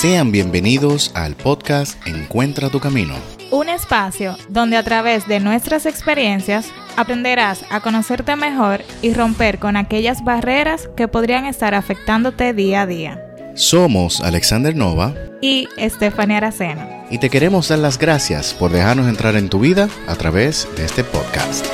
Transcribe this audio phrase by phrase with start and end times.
[0.00, 3.16] Sean bienvenidos al podcast Encuentra tu Camino.
[3.50, 9.76] Un espacio donde a través de nuestras experiencias aprenderás a conocerte mejor y romper con
[9.76, 13.20] aquellas barreras que podrían estar afectándote día a día.
[13.56, 17.04] Somos Alexander Nova y Estefania Aracena.
[17.10, 20.84] Y te queremos dar las gracias por dejarnos entrar en tu vida a través de
[20.84, 21.66] este podcast.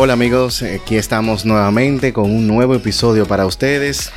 [0.00, 4.12] Hola amigos, aquí estamos nuevamente con un nuevo episodio para ustedes.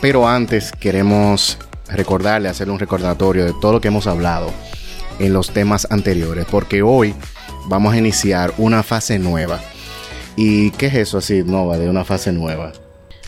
[0.00, 1.58] Pero antes queremos
[1.88, 4.52] recordarle, hacer un recordatorio de todo lo que hemos hablado
[5.20, 7.14] en los temas anteriores, porque hoy
[7.66, 9.60] vamos a iniciar una fase nueva.
[10.34, 12.72] ¿Y qué es eso así, Nova, de una fase nueva?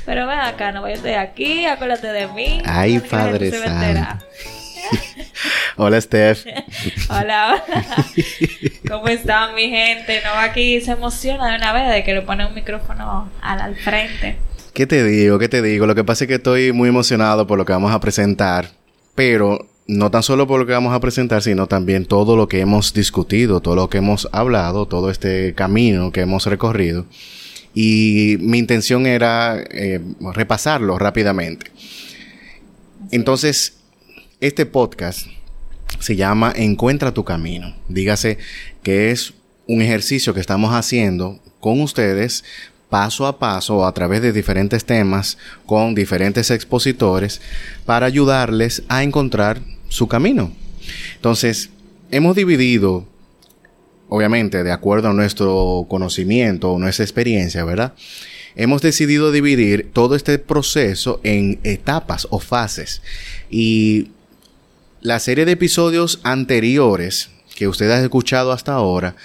[0.05, 2.61] Pero ven acá, no vayas de aquí, acuérdate de mí.
[2.65, 4.25] Ay, Padre Santo.
[5.77, 6.45] Hola, Steph.
[7.11, 8.07] hola, hola.
[8.89, 10.21] ¿Cómo están, mi gente?
[10.25, 13.77] No aquí se emociona de una vez de que le pone un micrófono al, al
[13.77, 14.37] frente.
[14.73, 15.39] ¿Qué te digo?
[15.39, 15.87] ¿Qué te digo?
[15.87, 18.71] Lo que pasa es que estoy muy emocionado por lo que vamos a presentar,
[19.15, 22.61] pero no tan solo por lo que vamos a presentar, sino también todo lo que
[22.61, 27.07] hemos discutido, todo lo que hemos hablado, todo este camino que hemos recorrido.
[27.75, 30.01] Y mi intención era eh,
[30.33, 31.71] repasarlo rápidamente.
[33.11, 33.79] Entonces,
[34.41, 35.27] este podcast
[35.99, 37.75] se llama Encuentra tu camino.
[37.89, 38.39] Dígase
[38.83, 39.35] que es
[39.67, 42.45] un ejercicio que estamos haciendo con ustedes
[42.91, 47.41] paso a paso a través de diferentes temas con diferentes expositores
[47.85, 50.53] para ayudarles a encontrar su camino.
[51.17, 51.71] Entonces,
[52.11, 53.07] hemos dividido,
[54.09, 57.95] obviamente, de acuerdo a nuestro conocimiento o nuestra experiencia, ¿verdad?
[58.55, 63.03] Hemos decidido dividir todo este proceso en etapas o fases.
[63.51, 64.11] Y
[65.05, 69.17] la serie de episodios anteriores que usted ha escuchado hasta ahora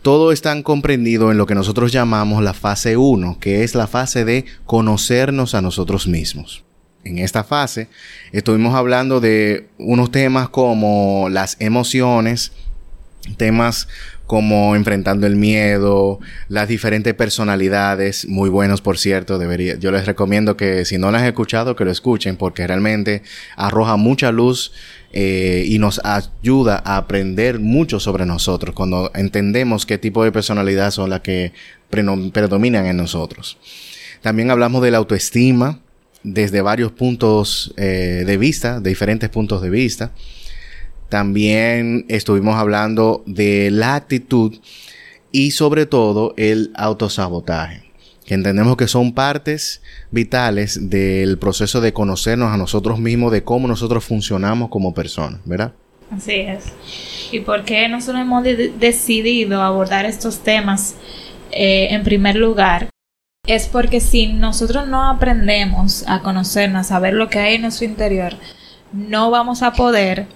[0.00, 4.24] todo está comprendido en lo que nosotros llamamos la fase 1, que es la fase
[4.24, 6.62] de conocernos a nosotros mismos.
[7.02, 7.88] En esta fase
[8.30, 12.52] estuvimos hablando de unos temas como las emociones,
[13.36, 13.88] temas
[14.28, 20.54] como enfrentando el miedo, las diferentes personalidades, muy buenos por cierto, debería, yo les recomiendo
[20.54, 23.22] que si no las han escuchado que lo escuchen porque realmente
[23.56, 24.72] arroja mucha luz
[25.14, 30.90] eh, y nos ayuda a aprender mucho sobre nosotros cuando entendemos qué tipo de personalidad
[30.90, 31.54] son las que
[31.88, 33.56] predominan en nosotros.
[34.20, 35.80] También hablamos de la autoestima
[36.22, 40.12] desde varios puntos eh, de vista, de diferentes puntos de vista.
[41.08, 44.58] También estuvimos hablando de la actitud
[45.32, 47.88] y sobre todo el autosabotaje
[48.28, 49.80] que entendemos que son partes
[50.10, 55.72] vitales del proceso de conocernos a nosotros mismos, de cómo nosotros funcionamos como personas, ¿verdad?
[56.10, 56.66] Así es.
[57.32, 60.96] ¿Y por qué nosotros hemos decidido abordar estos temas
[61.52, 62.90] eh, en primer lugar?
[63.46, 67.86] Es porque si nosotros no aprendemos a conocernos, a saber lo que hay en nuestro
[67.86, 68.34] interior,
[68.92, 70.26] no vamos a poder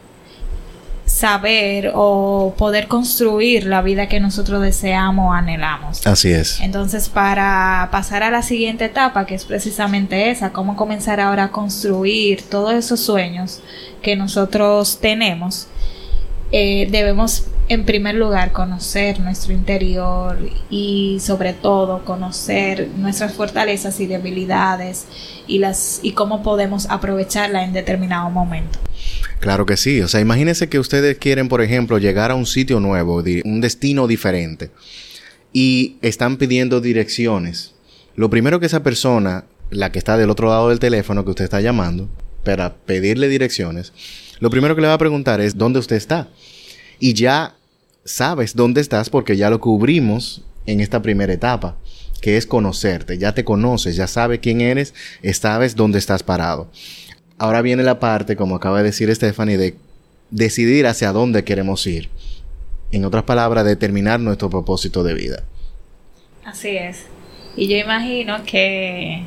[1.13, 6.07] saber o poder construir la vida que nosotros deseamos o anhelamos.
[6.07, 6.59] Así es.
[6.61, 11.51] Entonces, para pasar a la siguiente etapa, que es precisamente esa, cómo comenzar ahora a
[11.51, 13.61] construir todos esos sueños
[14.01, 15.69] que nosotros tenemos,
[16.51, 20.39] eh, debemos en primer lugar conocer nuestro interior
[20.71, 25.07] y sobre todo conocer nuestras fortalezas y debilidades
[25.47, 28.79] y las y cómo podemos aprovecharla en determinado momento.
[29.43, 30.01] Claro que sí.
[30.03, 34.07] O sea, imagínense que ustedes quieren, por ejemplo, llegar a un sitio nuevo, un destino
[34.07, 34.71] diferente,
[35.53, 37.75] y están pidiendo direcciones.
[38.15, 41.43] Lo primero que esa persona, la que está del otro lado del teléfono que usted
[41.43, 42.09] está llamando,
[42.45, 43.93] para pedirle direcciones,
[44.39, 46.29] lo primero que le va a preguntar es dónde usted está.
[47.01, 47.57] Y ya
[48.05, 51.77] sabes dónde estás porque ya lo cubrimos en esta primera etapa,
[52.21, 53.19] que es conocerte.
[53.19, 54.95] Ya te conoces, ya sabes quién eres,
[55.33, 56.71] sabes dónde estás parado.
[57.43, 59.75] Ahora viene la parte, como acaba de decir Stephanie, de
[60.31, 62.09] decidir hacia dónde queremos ir.
[62.93, 65.43] En otras palabras, determinar nuestro propósito de vida.
[66.45, 67.07] Así es.
[67.57, 69.25] Y yo imagino que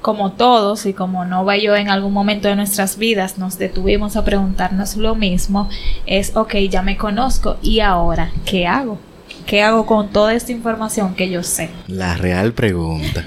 [0.00, 4.16] como todos y como no va yo en algún momento de nuestras vidas nos detuvimos
[4.16, 5.68] a preguntarnos lo mismo,
[6.06, 8.98] es, ok, ya me conozco y ahora, ¿qué hago?
[9.44, 11.68] ¿Qué hago con toda esta información que yo sé?
[11.88, 13.22] La real pregunta.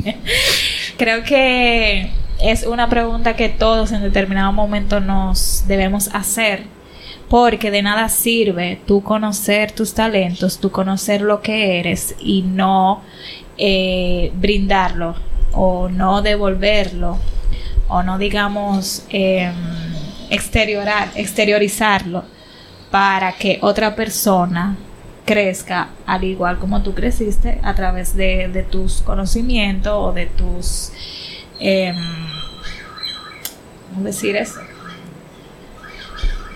[0.96, 6.64] Creo que es una pregunta que todos en determinado momento nos debemos hacer.
[7.28, 13.00] Porque de nada sirve tú conocer tus talentos, tú conocer lo que eres y no
[13.56, 15.14] eh, brindarlo
[15.52, 17.18] o no devolverlo
[17.88, 19.54] o no digamos em,
[20.30, 22.24] exteriorizarlo
[22.90, 24.76] para que otra persona
[25.24, 30.92] crezca al igual como tú creciste a través de, tus conocimientos o de tus...
[31.64, 31.94] Eh,
[33.94, 34.60] ¿Cómo decir eso?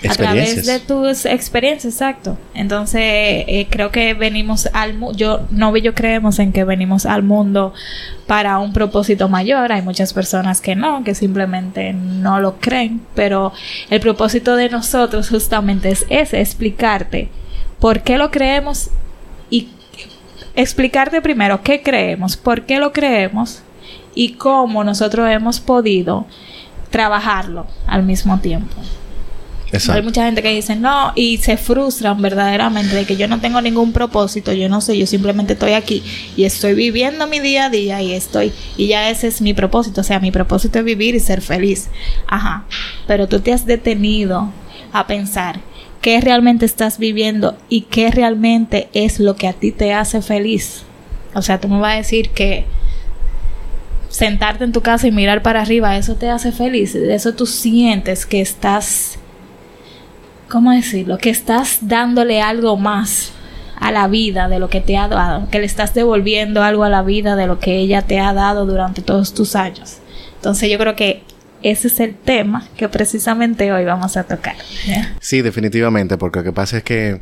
[0.08, 2.38] a través de tus experiencias, exacto.
[2.54, 7.22] Entonces, eh, creo que venimos al mundo, yo, no yo creemos en que venimos al
[7.22, 7.72] mundo
[8.26, 9.72] para un propósito mayor.
[9.72, 13.52] Hay muchas personas que no, que simplemente no lo creen, pero
[13.90, 17.28] el propósito de nosotros justamente es ese, explicarte
[17.80, 18.90] por qué lo creemos
[19.50, 19.68] y
[20.54, 23.62] explicarte primero qué creemos, por qué lo creemos
[24.16, 26.26] y cómo nosotros hemos podido
[26.90, 28.74] trabajarlo al mismo tiempo.
[29.90, 33.60] Hay mucha gente que dice no y se frustran verdaderamente de que yo no tengo
[33.60, 36.02] ningún propósito, yo no sé, yo simplemente estoy aquí
[36.36, 40.00] y estoy viviendo mi día a día y estoy y ya ese es mi propósito,
[40.00, 41.90] o sea, mi propósito es vivir y ser feliz.
[42.26, 42.64] Ajá.
[43.06, 44.50] Pero tú te has detenido
[44.92, 45.60] a pensar
[46.00, 50.84] qué realmente estás viviendo y qué realmente es lo que a ti te hace feliz.
[51.34, 52.64] O sea, tú me vas a decir que
[54.16, 58.24] sentarte en tu casa y mirar para arriba, eso te hace feliz, eso tú sientes
[58.24, 59.18] que estás
[60.48, 61.18] ¿cómo decirlo?
[61.18, 63.32] Que estás dándole algo más
[63.78, 66.88] a la vida de lo que te ha dado, que le estás devolviendo algo a
[66.88, 69.98] la vida de lo que ella te ha dado durante todos tus años.
[70.36, 71.22] Entonces yo creo que
[71.62, 74.56] ese es el tema que precisamente hoy vamos a tocar.
[75.20, 77.20] Sí, definitivamente, porque lo que pasa es que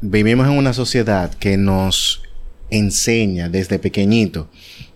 [0.00, 2.22] vivimos en una sociedad que nos
[2.70, 4.48] enseña desde pequeñito,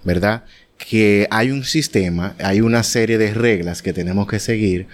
[0.05, 0.45] ¿verdad?
[0.79, 4.87] Que hay un sistema, hay una serie de reglas que tenemos que seguir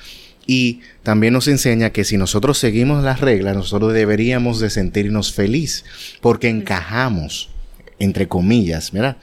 [0.47, 5.85] y también nos enseña que si nosotros seguimos las reglas, nosotros deberíamos de sentirnos feliz
[6.21, 7.51] porque encajamos,
[7.99, 9.17] entre comillas, ¿verdad?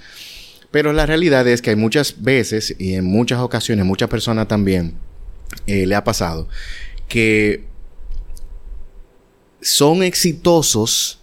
[0.71, 4.93] Pero la realidad es que hay muchas veces y en muchas ocasiones, muchas personas también
[5.67, 6.47] eh, le ha pasado
[7.07, 7.65] que
[9.61, 11.19] son exitosos,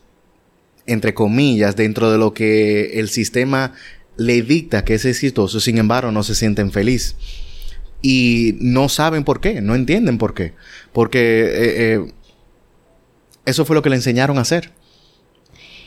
[0.86, 3.72] entre comillas, dentro de lo que el sistema
[4.18, 7.16] le dicta que es exitoso, sin embargo no se sienten felices
[8.02, 10.54] y no saben por qué, no entienden por qué.
[10.92, 12.12] Porque eh, eh,
[13.46, 14.70] eso fue lo que le enseñaron a hacer.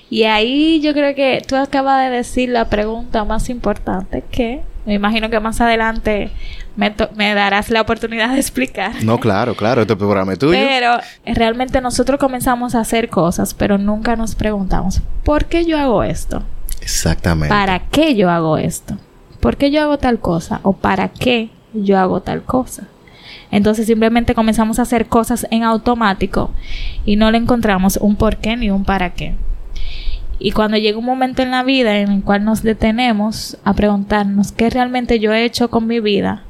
[0.10, 4.96] Y ahí yo creo que tú acabas de decir la pregunta más importante que me
[4.96, 6.32] imagino que más adelante
[6.76, 9.04] me, me darás la oportunidad de explicar.
[9.04, 10.58] No, claro, claro, este programa es tuyo.
[10.60, 16.04] Pero realmente nosotros comenzamos a hacer cosas, pero nunca nos preguntamos, ¿por qué yo hago
[16.04, 16.44] esto?
[16.82, 17.50] Exactamente.
[17.50, 18.98] ¿Para qué yo hago esto?
[19.40, 20.60] ¿Por qué yo hago tal cosa?
[20.64, 22.88] ¿O para qué yo hago tal cosa.
[23.50, 26.52] Entonces simplemente comenzamos a hacer cosas en automático
[27.06, 29.36] y no le encontramos un por qué ni un para qué.
[30.40, 34.52] Y cuando llega un momento en la vida en el cual nos detenemos a preguntarnos
[34.52, 36.44] qué realmente yo he hecho con mi vida,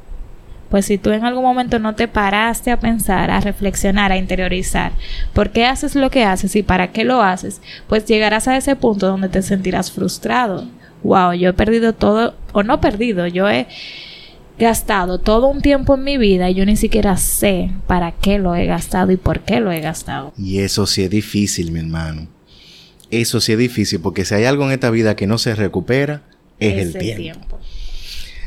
[0.72, 4.94] pues si tú en algún momento no te paraste a pensar, a reflexionar, a interiorizar,
[5.34, 8.78] por qué haces lo que haces y para qué lo haces, pues llegarás a ese
[8.78, 10.66] punto donde te sentirás frustrado.
[11.04, 13.68] Wow, yo he perdido todo, o no perdido, yo he
[14.58, 18.56] gastado todo un tiempo en mi vida y yo ni siquiera sé para qué lo
[18.56, 20.34] he gastado y por qué lo he gastado.
[20.38, 22.28] Y eso sí es difícil, mi hermano.
[23.10, 26.24] Eso sí es difícil porque si hay algo en esta vida que no se recupera,
[26.60, 27.60] es, el, tiempo.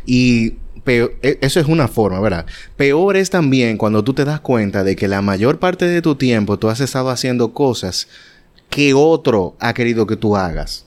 [0.06, 0.54] Y
[0.86, 2.46] e, eso es una forma, ¿verdad?
[2.76, 6.14] Peor es también cuando tú te das cuenta de que la mayor parte de tu
[6.16, 8.08] tiempo tú has estado haciendo cosas
[8.70, 10.86] que otro ha querido que tú hagas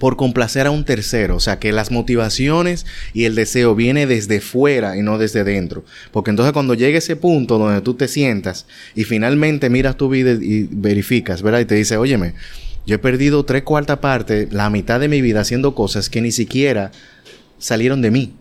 [0.00, 4.40] por complacer a un tercero, o sea, que las motivaciones y el deseo viene desde
[4.40, 8.66] fuera y no desde dentro, porque entonces cuando llegue ese punto donde tú te sientas
[8.94, 11.60] y finalmente miras tu vida y verificas, ¿verdad?
[11.60, 12.34] Y te dice, óyeme,
[12.84, 16.32] yo he perdido tres cuartas partes, la mitad de mi vida haciendo cosas que ni
[16.32, 16.90] siquiera
[17.58, 18.34] salieron de mí,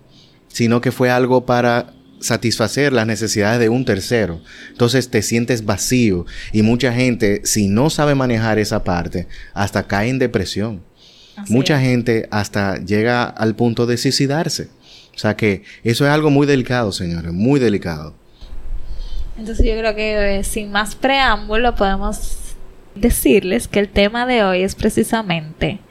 [0.55, 1.88] sino que fue algo para
[2.21, 4.39] satisfacer las necesidades de un tercero.
[4.69, 10.07] Entonces te sientes vacío y mucha gente, si no sabe manejar esa parte, hasta cae
[10.07, 10.81] en depresión.
[11.50, 14.69] Mucha gente hasta llega al punto de suicidarse.
[15.13, 18.15] O sea que eso es algo muy delicado, señores, muy delicado.
[19.38, 22.55] Entonces yo creo que eh, sin más preámbulo podemos
[22.95, 25.81] decirles que el tema de hoy es precisamente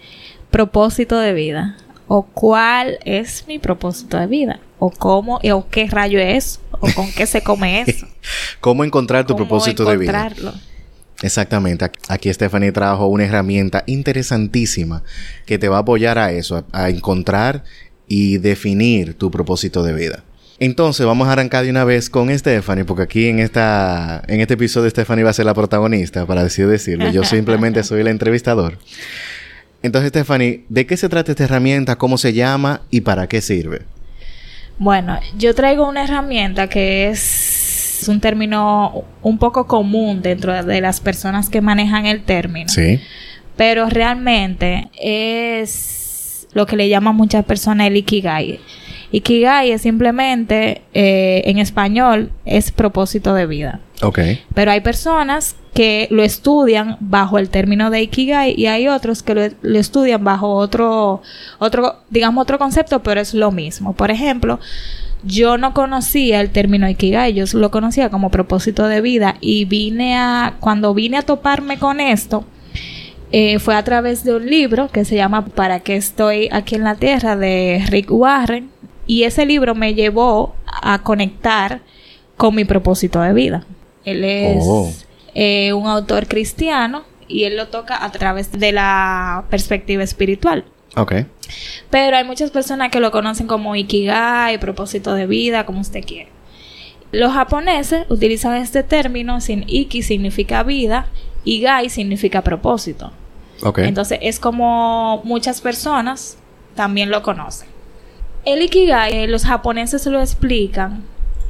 [0.50, 1.76] propósito de vida
[2.08, 7.10] o cuál es mi propósito de vida o cómo o qué rayo es o con
[7.12, 8.06] qué se come eso.
[8.60, 10.30] ¿Cómo encontrar tu propósito de vida?
[11.22, 11.90] Exactamente.
[12.08, 15.02] Aquí Stephanie trajo una herramienta interesantísima
[15.46, 17.64] que te va a apoyar a eso, a, encontrar
[18.06, 20.24] y definir tu propósito de vida.
[20.58, 24.54] Entonces vamos a arrancar de una vez con Stephanie, porque aquí en esta en este
[24.54, 27.10] episodio Stephanie va a ser la protagonista, para decir decirlo.
[27.10, 28.78] Yo simplemente soy el entrevistador.
[29.84, 31.96] Entonces, Stephanie, ¿de qué se trata esta herramienta?
[31.96, 32.80] ¿Cómo se llama?
[32.88, 33.82] ¿Y para qué sirve?
[34.78, 41.00] Bueno, yo traigo una herramienta que es un término un poco común dentro de las
[41.00, 42.70] personas que manejan el término.
[42.70, 42.98] Sí.
[43.58, 48.60] Pero realmente es lo que le llaman muchas personas el Ikigai.
[49.14, 53.78] Ikigai es simplemente, eh, en español, es propósito de vida.
[54.02, 54.18] Ok.
[54.54, 59.52] Pero hay personas que lo estudian bajo el término de Ikigai y hay otros que
[59.62, 61.22] lo, estudian bajo otro,
[61.60, 63.92] otro, digamos otro concepto, pero es lo mismo.
[63.92, 64.58] Por ejemplo,
[65.22, 70.16] yo no conocía el término Ikigai, yo lo conocía como propósito de vida y vine
[70.16, 72.44] a, cuando vine a toparme con esto,
[73.30, 76.82] eh, fue a través de un libro que se llama ¿Para qué estoy aquí en
[76.82, 77.36] la Tierra?
[77.36, 78.74] de Rick Warren.
[79.06, 81.80] Y ese libro me llevó a conectar
[82.36, 83.66] con mi propósito de vida.
[84.04, 84.92] Él es Oh.
[85.34, 90.64] eh, un autor cristiano y él lo toca a través de la perspectiva espiritual.
[90.96, 91.12] Ok.
[91.90, 96.28] Pero hay muchas personas que lo conocen como Ikigai, propósito de vida, como usted quiere.
[97.12, 101.06] Los japoneses utilizan este término sin Iki significa vida
[101.44, 103.12] y Gai significa propósito.
[103.62, 103.78] Ok.
[103.78, 106.36] Entonces es como muchas personas
[106.74, 107.68] también lo conocen.
[108.44, 111.02] El Ikigai, eh, los japoneses lo explican.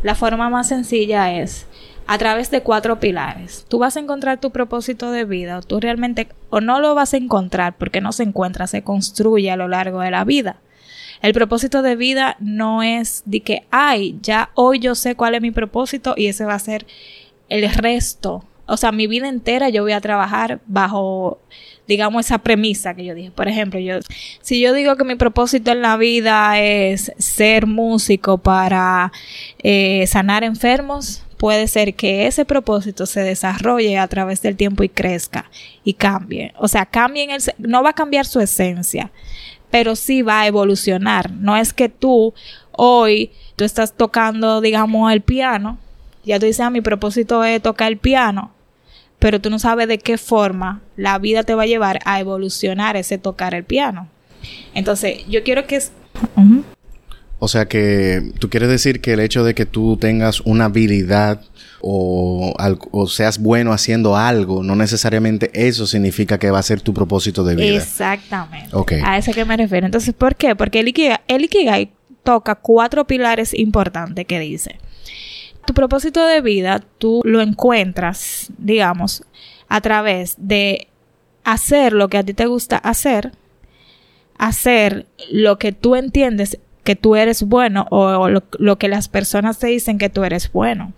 [0.05, 1.67] La forma más sencilla es
[2.07, 3.67] a través de cuatro pilares.
[3.69, 7.13] Tú vas a encontrar tu propósito de vida o tú realmente o no lo vas
[7.13, 10.61] a encontrar porque no se encuentra, se construye a lo largo de la vida.
[11.21, 15.43] El propósito de vida no es de que, ay, ya hoy yo sé cuál es
[15.43, 16.87] mi propósito y ese va a ser
[17.49, 18.45] el resto.
[18.67, 21.41] O sea, mi vida entera yo voy a trabajar bajo,
[21.87, 23.31] digamos, esa premisa que yo dije.
[23.31, 23.97] Por ejemplo, yo,
[24.41, 29.13] si yo digo que mi propósito en la vida es ser músico para
[29.63, 34.89] eh, sanar enfermos, puede ser que ese propósito se desarrolle a través del tiempo y
[34.89, 35.51] crezca
[35.85, 36.55] y cambie.
[36.59, 39.11] O sea, cambie en el, no va a cambiar su esencia,
[39.71, 41.31] pero sí va a evolucionar.
[41.33, 42.33] No es que tú
[42.73, 45.79] hoy tú estás tocando, digamos, el piano,
[46.25, 48.54] ya tú dices, ah, mi propósito es tocar el piano,
[49.25, 52.95] pero tú no sabes de qué forma la vida te va a llevar a evolucionar
[52.99, 54.07] ese tocar el piano.
[54.75, 55.83] Entonces, yo quiero que...
[57.39, 61.41] O sea que tú quieres decir que el hecho de que tú tengas una habilidad
[61.81, 62.55] o,
[62.91, 67.45] o, seas bueno haciendo algo, no necesariamente eso significa que va a ser tu propósito
[67.45, 67.77] de vida.
[67.79, 68.77] Exactamente.
[68.77, 69.01] Okay.
[69.03, 69.87] A eso que me refiero.
[69.87, 70.55] Entonces, ¿por qué?
[70.55, 71.93] Porque el Ikigai, el Ikigai
[72.25, 74.77] toca cuatro pilares importantes que dice.
[75.67, 79.25] Tu propósito de vida, tú lo encuentras, digamos,
[79.69, 80.89] a través de
[81.43, 83.33] hacer lo que a ti te gusta hacer,
[84.39, 89.69] hacer lo que tú entiendes que tú eres bueno o lo, que las personas te
[89.69, 90.93] dicen que tú eres bueno.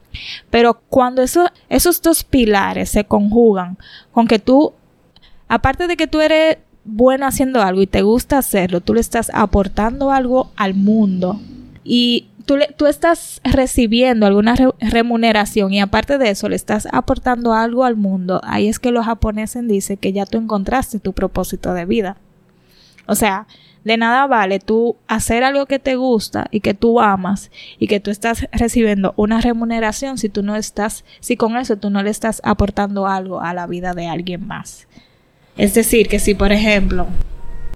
[0.51, 3.79] Pero cuando eso, esos dos pilares se conjugan
[4.11, 4.75] con que tú,
[5.47, 9.31] aparte de que tú eres bueno haciendo algo y te gusta hacerlo, tú le estás
[9.33, 11.41] aportando algo al mundo
[11.85, 16.89] y tú, le, tú estás recibiendo alguna re, remuneración y aparte de eso le estás
[16.91, 21.13] aportando algo al mundo, ahí es que los japoneses dicen que ya tú encontraste tu
[21.13, 22.17] propósito de vida.
[23.07, 23.47] O sea,
[23.85, 28.01] de nada vale tú hacer algo que te gusta y que tú amas y que
[28.01, 32.11] tú estás recibiendo una remuneración si tú no estás, si con eso tú no le
[32.11, 34.89] estás aportando algo a la vida de alguien más.
[35.57, 37.07] Es decir, que si por ejemplo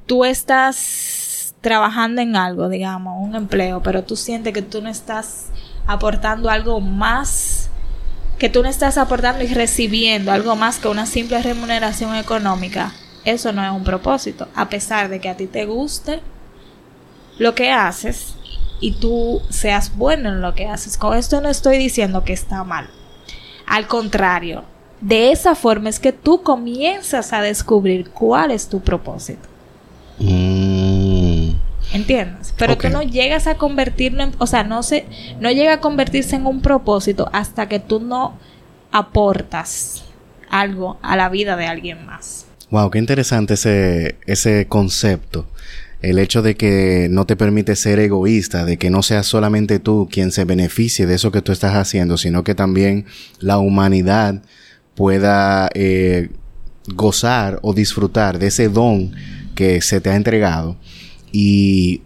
[0.06, 1.19] tú estás
[1.61, 5.47] trabajando en algo, digamos, un empleo, pero tú sientes que tú no estás
[5.87, 7.69] aportando algo más,
[8.38, 12.93] que tú no estás aportando y recibiendo algo más que una simple remuneración económica,
[13.25, 14.49] eso no es un propósito.
[14.55, 16.21] A pesar de que a ti te guste
[17.38, 18.35] lo que haces
[18.81, 20.97] y tú seas bueno en lo que haces.
[20.97, 22.88] Con esto no estoy diciendo que está mal.
[23.67, 24.64] Al contrario,
[25.00, 29.49] de esa forma es que tú comienzas a descubrir cuál es tu propósito.
[30.19, 30.79] Mm.
[31.92, 32.54] ¿Entiendes?
[32.56, 32.90] Pero okay.
[32.90, 35.06] tú no llegas a convertirlo en, o sea, no se,
[35.40, 38.38] no llega a convertirse en un propósito hasta que tú no
[38.92, 40.04] aportas
[40.49, 42.47] algo a la vida de alguien más.
[42.70, 45.47] Wow, qué interesante ese, ese concepto.
[46.00, 50.09] El hecho de que no te permite ser egoísta, de que no seas solamente tú
[50.11, 53.04] quien se beneficie de eso que tú estás haciendo, sino que también
[53.38, 54.42] la humanidad
[54.94, 56.30] pueda eh,
[56.94, 59.12] gozar o disfrutar de ese don
[59.54, 60.76] que se te ha entregado
[61.32, 62.02] y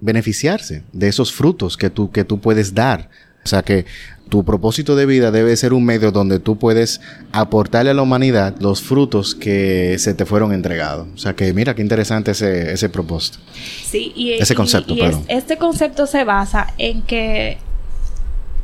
[0.00, 3.08] beneficiarse de esos frutos que tú, que tú puedes dar.
[3.44, 3.86] O sea que
[4.28, 7.00] tu propósito de vida debe ser un medio donde tú puedes
[7.32, 11.08] aportarle a la humanidad los frutos que se te fueron entregados.
[11.14, 13.38] O sea que mira qué interesante ese, ese propósito.
[13.84, 15.24] Sí, y ese concepto, y, y perdón.
[15.28, 17.58] Es, este concepto se basa en que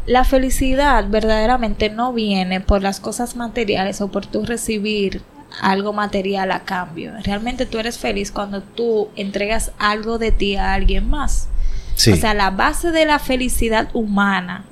[0.06, 5.20] la felicidad verdaderamente no viene por las cosas materiales o por tú recibir
[5.60, 7.12] algo material a cambio.
[7.22, 11.48] Realmente tú eres feliz cuando tú entregas algo de ti a alguien más.
[11.94, 14.64] O sea, la base de la felicidad humana,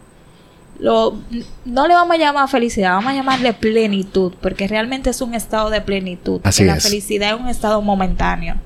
[0.79, 1.19] lo,
[1.65, 5.71] no le vamos a llamar felicidad, vamos a llamarle plenitud, porque realmente es un estado
[5.71, 6.41] de plenitud.
[6.45, 8.57] Así La felicidad es un estado momentáneo,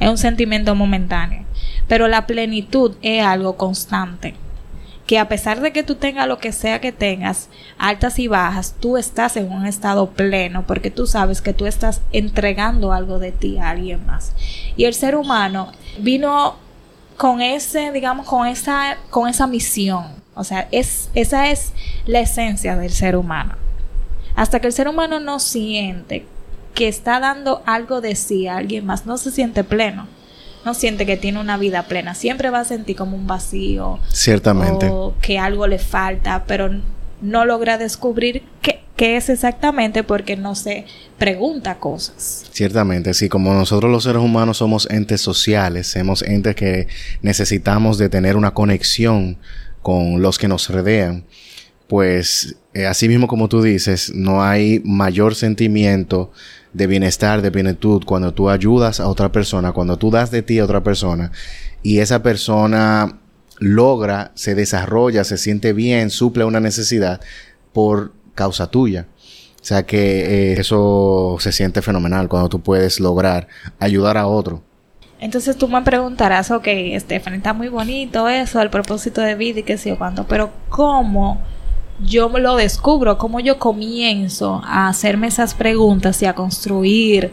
[0.00, 1.44] es un sentimiento momentáneo,
[1.86, 4.34] pero la plenitud es algo constante
[5.06, 8.74] que a pesar de que tú tengas lo que sea que tengas, altas y bajas,
[8.80, 13.32] tú estás en un estado pleno porque tú sabes que tú estás entregando algo de
[13.32, 14.32] ti a alguien más.
[14.76, 16.56] Y el ser humano vino
[17.18, 20.06] con ese, digamos, con esa, con esa misión.
[20.34, 21.72] O sea, es, esa es
[22.06, 23.56] la esencia del ser humano.
[24.34, 26.26] Hasta que el ser humano no siente
[26.74, 30.08] que está dando algo de sí a alguien más, no se siente pleno
[30.64, 32.14] no siente que tiene una vida plena.
[32.14, 33.98] Siempre va a sentir como un vacío.
[34.12, 34.88] Ciertamente.
[34.90, 36.70] O que algo le falta, pero
[37.20, 40.86] no logra descubrir qué, qué es exactamente porque no se
[41.18, 42.44] pregunta cosas.
[42.52, 46.88] Ciertamente, sí, como nosotros los seres humanos somos entes sociales, somos entes que
[47.22, 49.38] necesitamos de tener una conexión
[49.82, 51.24] con los que nos rodean,
[51.88, 56.32] pues eh, así mismo como tú dices, no hay mayor sentimiento
[56.72, 60.58] de bienestar, de plenitud, cuando tú ayudas a otra persona, cuando tú das de ti
[60.58, 61.30] a otra persona
[61.82, 63.20] y esa persona
[63.60, 67.20] logra, se desarrolla, se siente bien, suple una necesidad
[67.72, 69.06] por causa tuya.
[69.62, 73.46] O sea que eh, eso se siente fenomenal cuando tú puedes lograr
[73.78, 74.62] ayudar a otro.
[75.20, 76.66] Entonces tú me preguntarás, ok,
[76.98, 80.50] Stephanie, está muy bonito eso, el propósito de vida y qué sé yo cuándo, pero
[80.68, 81.40] ¿cómo
[82.00, 87.32] yo lo descubro, cómo yo comienzo a hacerme esas preguntas y a construir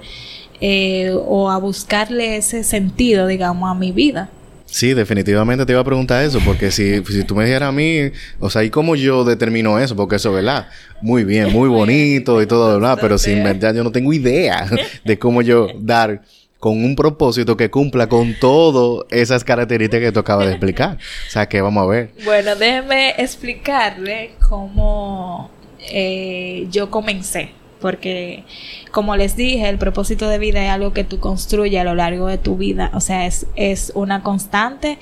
[0.59, 4.29] eh, o a buscarle ese sentido, digamos, a mi vida.
[4.65, 8.11] Sí, definitivamente te iba a preguntar eso, porque si, si tú me dijeras a mí,
[8.39, 9.97] o sea, ¿y cómo yo determino eso?
[9.97, 10.69] Porque eso, ¿verdad?
[11.01, 12.97] Muy bien, muy bonito y todo, ¿verdad?
[13.01, 14.69] Pero sin verdad yo no tengo idea
[15.03, 16.21] de cómo yo dar
[16.61, 20.99] con un propósito que cumpla con todas esas características que tú acabas de explicar.
[21.27, 22.11] O sea, que vamos a ver.
[22.23, 25.49] Bueno, déjeme explicarle cómo
[25.91, 27.49] eh, yo comencé.
[27.79, 28.43] Porque,
[28.91, 32.27] como les dije, el propósito de vida es algo que tú construyes a lo largo
[32.27, 32.91] de tu vida.
[32.93, 34.99] O sea, es, es una constante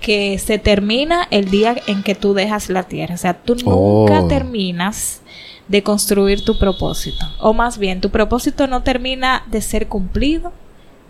[0.00, 3.16] que se termina el día en que tú dejas la tierra.
[3.16, 4.28] O sea, tú nunca oh.
[4.28, 5.22] terminas
[5.66, 7.26] de construir tu propósito.
[7.40, 10.52] O más bien, tu propósito no termina de ser cumplido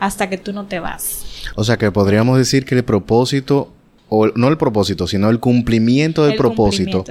[0.00, 1.24] hasta que tú no te vas.
[1.54, 3.72] O sea que podríamos decir que el propósito,
[4.08, 7.04] o no el propósito, sino el cumplimiento del propósito,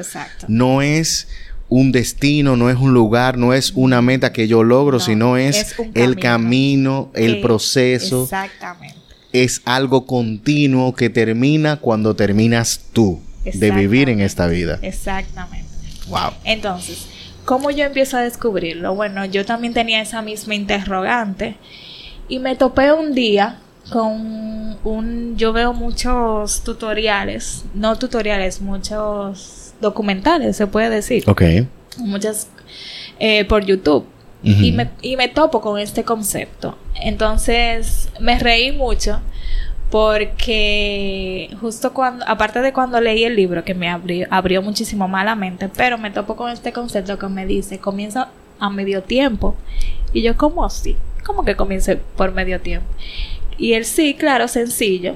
[0.48, 1.28] no es
[1.70, 5.76] un destino, no es un lugar, no es una meta que yo logro, sino es,
[5.94, 8.24] el camino, el proceso.
[8.24, 8.98] Exactamente.
[9.32, 14.80] Es algo continuo que termina cuando terminas tú de vivir en esta vida.
[14.82, 15.70] Exactamente.
[16.08, 16.32] Wow.
[16.44, 17.06] Entonces,
[17.46, 18.96] ¿cómo yo empiezo a descubrirlo?
[18.96, 21.56] Bueno, yo también tenía esa misma interrogante
[22.30, 25.36] y me topé un día con un...
[25.36, 31.24] Yo veo muchos tutoriales, no tutoriales, muchos documentales, se puede decir.
[31.28, 31.42] Ok.
[31.98, 32.48] Muchas
[33.20, 34.06] eh, por YouTube.
[34.42, 36.78] y, me, y me topo con este concepto.
[37.02, 39.20] Entonces me reí mucho
[39.90, 45.68] porque justo cuando, aparte de cuando leí el libro, que me abrió, abrió muchísimo malamente,
[45.68, 48.30] pero me topo con este concepto que me dice, comienza
[48.60, 49.56] a medio tiempo.
[50.14, 50.98] Y yo, ¿cómo así?
[51.30, 52.88] como que comience por medio tiempo.
[53.58, 55.16] Y el sí, claro, sencillo.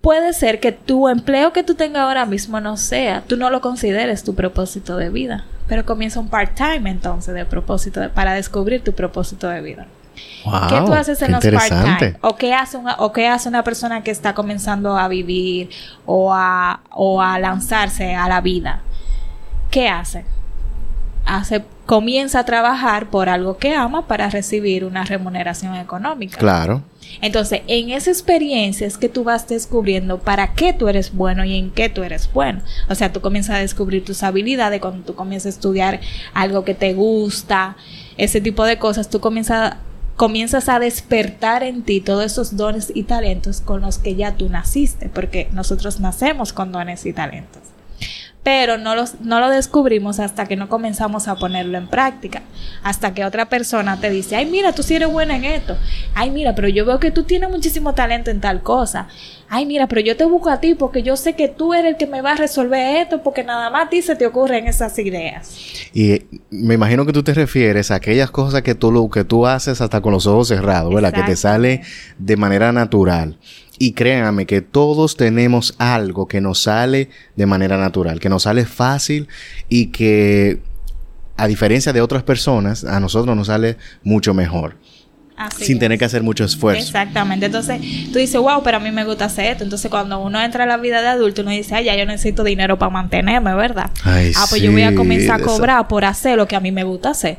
[0.00, 3.60] Puede ser que tu empleo que tú tengas ahora mismo no sea, tú no lo
[3.60, 8.94] consideres tu propósito de vida, pero comienza un part-time entonces de propósito para descubrir tu
[8.94, 9.86] propósito de vida.
[10.70, 12.16] ¿Qué tú haces en los part-time?
[12.22, 15.68] ¿O qué, hace una, ¿O qué hace una persona que está comenzando a vivir
[16.06, 18.80] o a, o a lanzarse a la vida?
[19.70, 20.24] ¿Qué hace?
[21.26, 26.38] Hace comienza a trabajar por algo que ama para recibir una remuneración económica.
[26.38, 26.84] Claro.
[27.20, 31.58] Entonces, en esa experiencia es que tú vas descubriendo para qué tú eres bueno y
[31.58, 32.60] en qué tú eres bueno.
[32.88, 36.00] O sea, tú comienzas a descubrir tus habilidades cuando tú comienzas a estudiar
[36.32, 37.76] algo que te gusta,
[38.16, 39.74] ese tipo de cosas, tú comienzas
[40.14, 44.48] comienzas a despertar en ti todos esos dones y talentos con los que ya tú
[44.48, 47.69] naciste, porque nosotros nacemos con dones y talentos
[48.42, 52.42] pero no, los, no lo descubrimos hasta que no comenzamos a ponerlo en práctica.
[52.82, 55.76] Hasta que otra persona te dice, ay, mira, tú sí eres buena en esto.
[56.14, 59.08] Ay, mira, pero yo veo que tú tienes muchísimo talento en tal cosa.
[59.48, 61.96] Ay, mira, pero yo te busco a ti porque yo sé que tú eres el
[61.98, 64.98] que me va a resolver esto porque nada más a ti se te ocurren esas
[64.98, 65.58] ideas.
[65.92, 69.46] Y me imagino que tú te refieres a aquellas cosas que tú, lo, que tú
[69.46, 71.12] haces hasta con los ojos cerrados, ¿verdad?
[71.12, 71.82] Que te sale
[72.18, 73.38] de manera natural.
[73.82, 78.66] Y créanme que todos tenemos algo que nos sale de manera natural, que nos sale
[78.66, 79.26] fácil
[79.70, 80.60] y que
[81.38, 84.76] a diferencia de otras personas, a nosotros nos sale mucho mejor.
[85.56, 86.82] sin tener que hacer mucho esfuerzo.
[86.82, 87.46] Exactamente.
[87.46, 87.80] Entonces,
[88.12, 89.64] tú dices, wow, pero a mí me gusta hacer esto.
[89.64, 92.44] Entonces, cuando uno entra a la vida de adulto, uno dice, ay, ya yo necesito
[92.44, 93.90] dinero para mantenerme, ¿verdad?
[94.04, 96.84] ah, pues yo voy a comenzar a cobrar por hacer lo que a mí me
[96.84, 97.38] gusta hacer.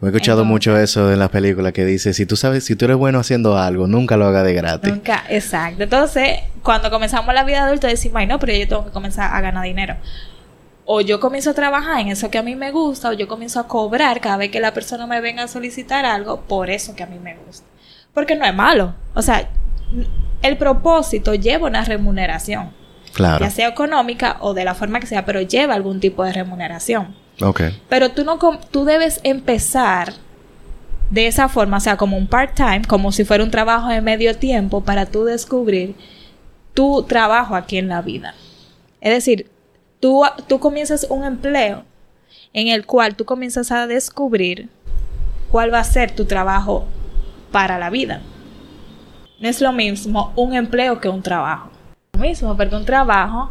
[0.00, 2.96] He escuchado mucho eso en las películas que dice, si tú sabes, si tú eres
[2.96, 4.92] bueno haciendo algo, nunca lo hagas de gratis.
[4.92, 5.82] Nunca, exacto.
[5.82, 9.40] Entonces, cuando comenzamos la vida adulta decimos, ay, no, pero yo tengo que comenzar a
[9.40, 9.96] ganar dinero
[10.90, 13.60] o yo comienzo a trabajar en eso que a mí me gusta, o yo comienzo
[13.60, 17.02] a cobrar cada vez que la persona me venga a solicitar algo por eso que
[17.02, 17.66] a mí me gusta.
[18.14, 18.94] Porque no es malo.
[19.12, 19.50] O sea,
[20.40, 22.70] el propósito lleva una remuneración.
[23.12, 23.44] Claro.
[23.44, 27.14] Ya sea económica o de la forma que sea, pero lleva algún tipo de remuneración.
[27.88, 28.38] Pero tú no
[28.70, 30.12] tú debes empezar
[31.10, 34.36] de esa forma, o sea, como un part-time, como si fuera un trabajo de medio
[34.36, 35.94] tiempo para tú descubrir
[36.74, 38.34] tu trabajo aquí en la vida.
[39.00, 39.50] Es decir,
[40.00, 41.84] tú, tú comienzas un empleo
[42.52, 44.68] en el cual tú comienzas a descubrir
[45.50, 46.86] cuál va a ser tu trabajo
[47.52, 48.20] para la vida.
[49.40, 51.70] No es lo mismo un empleo que un trabajo.
[52.12, 53.50] Lo mismo, porque un trabajo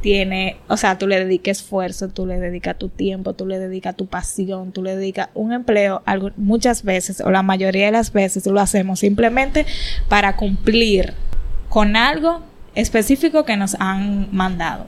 [0.00, 3.96] tiene, o sea, tú le dedicas esfuerzo, tú le dedicas tu tiempo, tú le dedicas
[3.96, 8.12] tu pasión, tú le dedicas un empleo, algo, muchas veces o la mayoría de las
[8.12, 9.66] veces lo hacemos simplemente
[10.08, 11.14] para cumplir
[11.68, 12.42] con algo
[12.74, 14.86] específico que nos han mandado.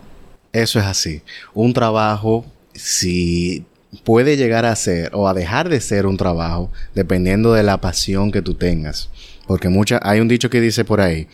[0.52, 1.22] Eso es así.
[1.54, 2.44] Un trabajo,
[2.74, 3.64] si
[4.04, 8.32] puede llegar a ser o a dejar de ser un trabajo, dependiendo de la pasión
[8.32, 9.10] que tú tengas.
[9.46, 11.28] Porque mucha, hay un dicho que dice por ahí,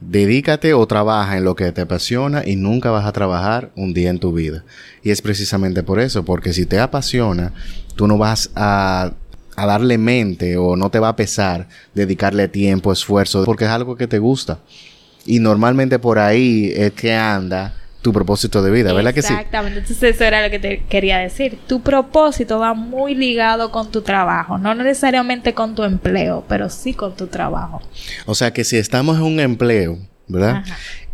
[0.00, 4.10] dedícate o trabaja en lo que te apasiona y nunca vas a trabajar un día
[4.10, 4.64] en tu vida.
[5.02, 7.52] Y es precisamente por eso, porque si te apasiona,
[7.96, 9.12] tú no vas a,
[9.56, 13.96] a darle mente o no te va a pesar dedicarle tiempo, esfuerzo, porque es algo
[13.96, 14.58] que te gusta.
[15.26, 17.74] Y normalmente por ahí es que anda
[18.04, 19.32] tu propósito de vida, ¿verdad que sí?
[19.32, 21.58] Exactamente, entonces eso era lo que te quería decir.
[21.66, 26.92] Tu propósito va muy ligado con tu trabajo, no necesariamente con tu empleo, pero sí
[26.92, 27.80] con tu trabajo.
[28.26, 29.96] O sea que si estamos en un empleo,
[30.28, 30.64] ¿verdad?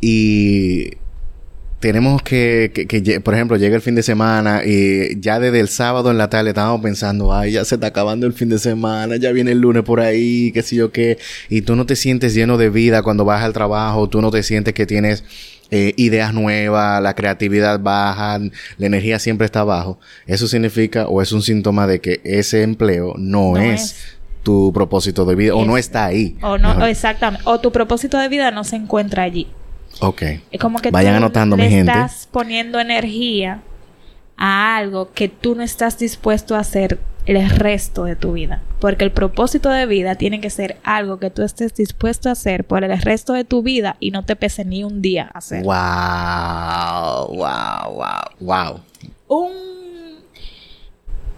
[0.00, 0.96] Y
[1.78, 6.10] tenemos que, que, por ejemplo, llega el fin de semana y ya desde el sábado
[6.10, 9.30] en la tarde estamos pensando, ay, ya se está acabando el fin de semana, ya
[9.30, 12.58] viene el lunes por ahí, qué sé yo qué, y tú no te sientes lleno
[12.58, 15.22] de vida cuando vas al trabajo, tú no te sientes que tienes
[15.70, 18.38] eh, ideas nuevas, la creatividad baja,
[18.78, 23.14] la energía siempre está abajo, eso significa o es un síntoma de que ese empleo
[23.16, 26.36] no, es, tu propósito de vida o no está ahí.
[26.42, 27.44] O no, exactamente.
[27.46, 29.46] O tu propósito de vida no se encuentra allí.
[30.00, 30.22] Ok.
[30.50, 31.92] Es como que Vayan anotando, mi gente.
[31.92, 33.62] estás poniendo energía
[34.36, 36.98] a algo que tú no estás dispuesto a hacer
[37.36, 38.62] el resto de tu vida.
[38.80, 42.64] Porque el propósito de vida tiene que ser algo que tú estés dispuesto a hacer
[42.64, 45.62] por el resto de tu vida y no te pese ni un día hacer.
[45.62, 48.80] Wow, wow, wow, wow.
[49.28, 49.70] Un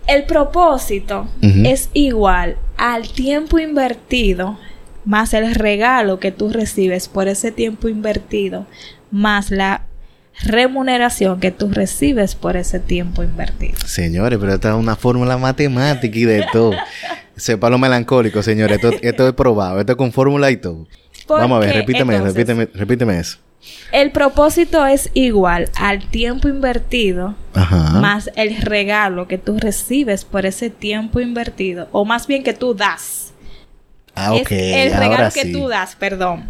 [0.06, 4.58] el propósito es igual al tiempo invertido
[5.04, 8.66] más el regalo que tú recibes por ese tiempo invertido
[9.10, 9.86] más la
[10.40, 13.78] remuneración que tú recibes por ese tiempo invertido.
[13.86, 16.72] Señores, pero esta es una fórmula matemática y de todo.
[17.36, 18.78] Sepa lo melancólico, señores.
[19.02, 19.80] Esto, es probado.
[19.80, 20.86] Esto es con fórmula y todo.
[21.28, 23.38] Vamos a ver, repíteme, repíteme, repíteme eso.
[23.92, 30.70] El propósito es igual al tiempo invertido más el regalo que tú recibes por ese
[30.70, 33.31] tiempo invertido, o más bien que tú das.
[34.14, 34.50] Ah, ok.
[34.50, 36.44] el regalo que tú das, perdón.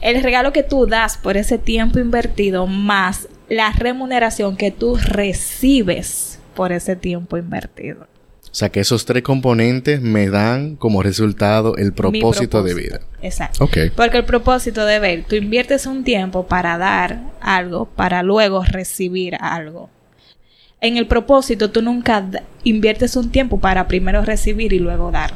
[0.00, 6.38] El regalo que tú das por ese tiempo invertido más la remuneración que tú recibes
[6.54, 8.06] por ese tiempo invertido.
[8.54, 13.00] O sea que esos tres componentes me dan como resultado el propósito, de vida.
[13.20, 13.68] Exacto.
[13.96, 19.36] Porque el propósito de ver, tú inviertes un tiempo para dar algo, para luego recibir
[19.40, 19.90] algo.
[20.80, 22.24] En el propósito tú nunca
[22.62, 25.34] inviertes un tiempo para primero recibir y luego dar.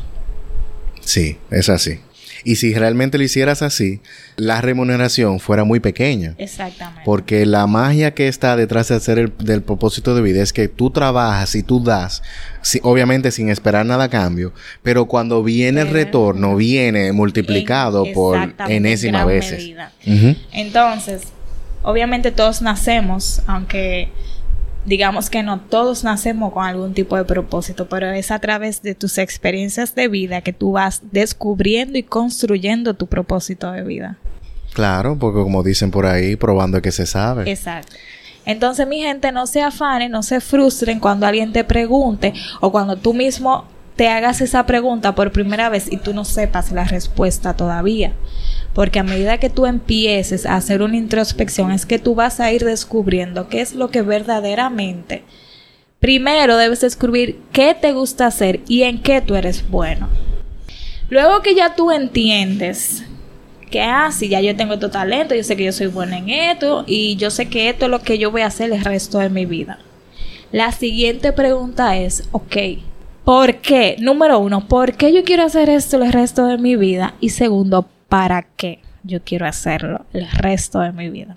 [1.08, 2.00] Sí, es así.
[2.44, 4.00] Y si realmente lo hicieras así,
[4.36, 6.34] la remuneración fuera muy pequeña.
[6.36, 7.00] Exactamente.
[7.06, 10.68] Porque la magia que está detrás de hacer el del propósito de vida es que
[10.68, 12.22] tú trabajas y tú das,
[12.82, 19.24] obviamente sin esperar nada a cambio, pero cuando viene el retorno, viene multiplicado por enésima
[19.24, 19.72] veces.
[20.52, 21.22] Entonces,
[21.82, 24.10] obviamente todos nacemos, aunque
[24.88, 28.94] digamos que no todos nacemos con algún tipo de propósito, pero es a través de
[28.94, 34.16] tus experiencias de vida que tú vas descubriendo y construyendo tu propósito de vida.
[34.72, 37.50] Claro, porque como dicen por ahí, probando que se sabe.
[37.50, 37.94] Exacto.
[38.46, 42.96] Entonces, mi gente, no se afanen, no se frustren cuando alguien te pregunte o cuando
[42.96, 43.66] tú mismo
[43.98, 48.12] te hagas esa pregunta por primera vez y tú no sepas la respuesta todavía.
[48.72, 52.52] Porque a medida que tú empieces a hacer una introspección es que tú vas a
[52.52, 55.24] ir descubriendo qué es lo que verdaderamente
[55.98, 60.08] primero debes descubrir qué te gusta hacer y en qué tú eres bueno.
[61.10, 63.02] Luego que ya tú entiendes
[63.68, 66.84] que, ah, ya yo tengo este talento, yo sé que yo soy buena en esto
[66.86, 69.28] y yo sé que esto es lo que yo voy a hacer el resto de
[69.28, 69.80] mi vida.
[70.52, 72.56] La siguiente pregunta es, ok,
[73.28, 73.96] ¿por qué?
[74.00, 77.12] Número uno, ¿por qué yo quiero hacer esto el resto de mi vida?
[77.20, 81.36] Y segundo, ¿para qué yo quiero hacerlo el resto de mi vida?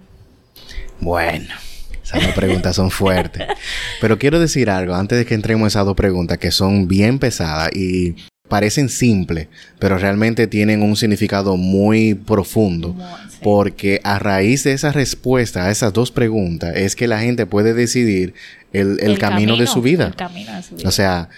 [1.01, 1.53] Bueno.
[2.01, 3.45] Esas dos preguntas son fuertes.
[3.99, 7.19] Pero quiero decir algo antes de que entremos a esas dos preguntas que son bien
[7.19, 8.15] pesadas y
[8.47, 9.47] parecen simples,
[9.79, 12.95] pero realmente tienen un significado muy profundo.
[13.41, 17.73] Porque a raíz de esa respuesta a esas dos preguntas es que la gente puede
[17.73, 18.33] decidir
[18.73, 20.13] el, camino, de su vida.
[20.83, 21.29] O sea,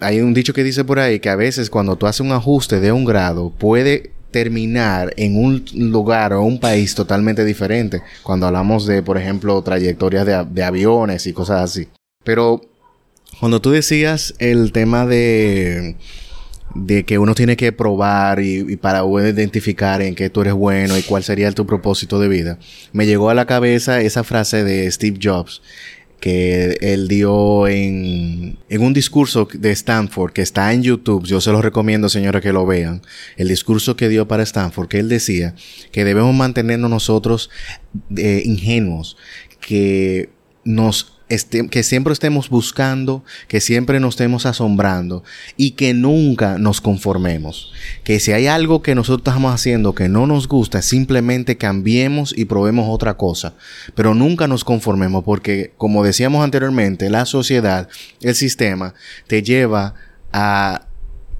[0.00, 2.80] hay un dicho que dice por ahí que a veces cuando tú haces un ajuste
[2.80, 8.86] de un grado puede terminar en un lugar o un país totalmente diferente cuando hablamos
[8.86, 11.88] de, por ejemplo, trayectorias de aviones y cosas así.
[12.24, 12.60] Pero
[13.40, 15.96] cuando tú decías el tema de
[16.84, 20.96] de que uno tiene que probar y, para poder identificar en qué tú eres bueno
[20.98, 22.58] y cuál sería tu propósito de vida,
[22.92, 25.62] me llegó a la cabeza esa frase de Steve Jobs
[26.20, 31.26] que él dio en, en un discurso de Stanford que está en YouTube.
[31.26, 33.02] Yo se lo recomiendo, señores, que lo vean.
[33.36, 35.54] El discurso que dio para Stanford, que él decía
[35.92, 37.50] que debemos mantenernos nosotros
[38.16, 39.16] eh, ingenuos,
[39.60, 40.30] que
[40.64, 45.24] nos que siempre estemos buscando, que siempre nos estemos asombrando
[45.56, 47.72] y que nunca nos conformemos.
[48.04, 52.44] Que si hay algo que nosotros estamos haciendo que no nos gusta, simplemente cambiemos y
[52.44, 53.54] probemos otra cosa.
[53.94, 57.88] Pero nunca nos conformemos porque, como decíamos anteriormente, la sociedad,
[58.20, 58.94] el sistema,
[59.26, 59.94] te lleva
[60.32, 60.86] a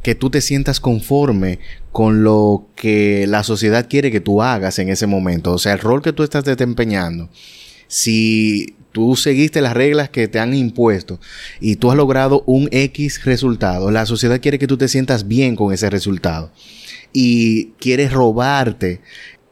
[0.03, 1.59] que tú te sientas conforme
[1.93, 5.53] con lo que la sociedad quiere que tú hagas en ese momento.
[5.53, 7.29] O sea, el rol que tú estás desempeñando.
[7.89, 11.21] Si tú seguiste las reglas que te han impuesto
[11.61, 15.55] y tú has logrado un X resultado, la sociedad quiere que tú te sientas bien
[15.55, 16.51] con ese resultado
[17.13, 19.03] y quiere robarte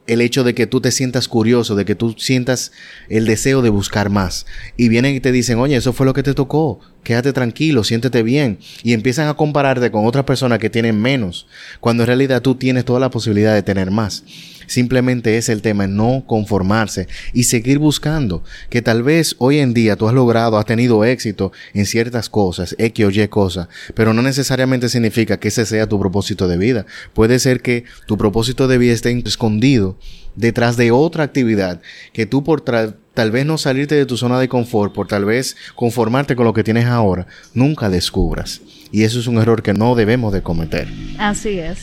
[0.07, 2.71] el hecho de que tú te sientas curioso, de que tú sientas
[3.07, 4.47] el deseo de buscar más.
[4.77, 8.23] Y vienen y te dicen, oye, eso fue lo que te tocó, quédate tranquilo, siéntete
[8.23, 8.57] bien.
[8.81, 11.47] Y empiezan a compararte con otras personas que tienen menos,
[11.79, 14.23] cuando en realidad tú tienes toda la posibilidad de tener más.
[14.67, 18.43] Simplemente es el tema, no conformarse y seguir buscando.
[18.69, 22.75] Que tal vez hoy en día tú has logrado, has tenido éxito en ciertas cosas,
[22.77, 26.85] X o Y cosas, pero no necesariamente significa que ese sea tu propósito de vida.
[27.13, 29.97] Puede ser que tu propósito de vida esté escondido
[30.35, 31.81] detrás de otra actividad
[32.13, 35.55] que tú por tal vez no salirte de tu zona de confort, por tal vez
[35.75, 38.61] conformarte con lo que tienes ahora, nunca descubras.
[38.91, 40.87] Y eso es un error que no debemos de cometer.
[41.17, 41.79] Así es.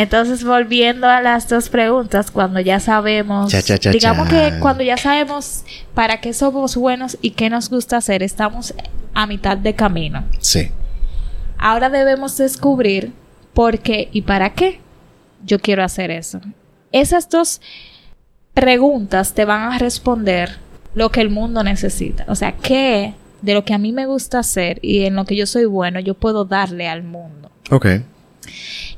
[0.00, 3.52] Entonces, volviendo a las dos preguntas, cuando ya sabemos,
[3.92, 8.72] digamos que cuando ya sabemos para qué somos buenos y qué nos gusta hacer, estamos
[9.12, 10.24] a mitad de camino.
[10.38, 10.70] Sí.
[11.58, 13.12] Ahora debemos descubrir
[13.52, 14.80] por qué y para qué
[15.44, 16.40] yo quiero hacer eso.
[16.92, 17.60] Esas dos
[18.54, 20.56] preguntas te van a responder
[20.94, 22.24] lo que el mundo necesita.
[22.28, 25.36] O sea, qué de lo que a mí me gusta hacer y en lo que
[25.36, 27.50] yo soy bueno, yo puedo darle al mundo.
[27.70, 27.86] Ok.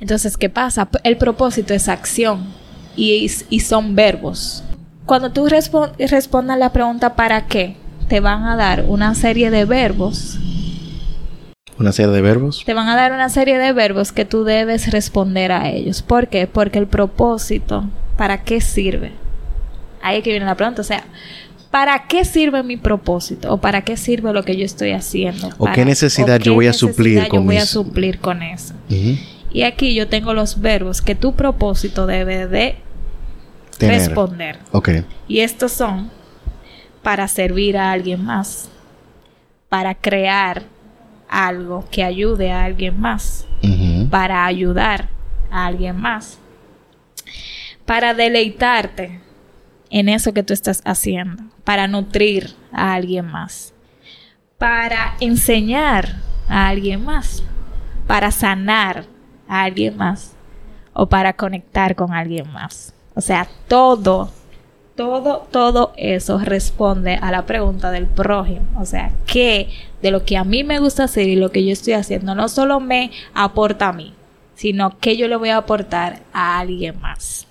[0.01, 0.89] Entonces, ¿qué pasa?
[1.05, 2.47] El propósito es acción
[2.97, 3.29] y,
[3.61, 4.63] son verbos.
[5.07, 7.77] Cuando tú respondas la pregunta ¿para qué?
[8.09, 10.39] Te van a dar una serie de verbos.
[11.79, 12.63] ¿Una serie de verbos?
[12.65, 16.03] Te van a dar una serie de verbos que tú debes responder a ellos.
[16.03, 16.47] ¿Por qué?
[16.47, 17.85] Porque el propósito,
[18.17, 19.13] ¿para qué sirve?
[20.03, 20.83] Ahí es que viene la pregunta.
[20.83, 21.05] O sea,
[21.71, 23.53] ¿para qué sirve mi propósito?
[23.53, 25.51] ¿O para qué sirve lo que yo estoy haciendo?
[25.59, 28.75] ¿O qué necesidad yo voy a suplir con yo voy a suplir con eso?
[29.53, 32.77] Y aquí yo tengo los verbos que tu propósito debe de
[33.79, 34.59] responder.
[34.73, 35.05] Okay.
[35.29, 36.11] Y estos son
[37.03, 38.71] para servir a alguien más,
[39.69, 40.63] para crear
[41.29, 43.47] algo que ayude a alguien más,
[44.11, 45.09] para ayudar
[45.51, 46.39] a alguien más,
[47.85, 49.21] para deleitarte
[49.91, 53.75] en eso que tú estás haciendo, para nutrir a alguien más,
[54.59, 56.17] para enseñar
[56.49, 57.43] a alguien más,
[58.07, 59.07] para sanar
[59.53, 60.33] a alguien más
[60.95, 62.95] o para conectar con alguien más.
[63.15, 64.31] O sea, todo,
[64.97, 68.67] todo, todo eso responde a la pregunta del prójimo.
[68.81, 69.69] O sea, ¿qué
[70.01, 72.49] de lo que a mí me gusta hacer y lo que yo estoy haciendo no
[72.49, 74.15] solo me aporta a mí,
[74.55, 77.47] sino que yo le voy a aportar a alguien más?